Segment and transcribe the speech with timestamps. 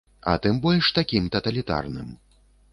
[0.29, 2.09] А тым больш такім таталітарным.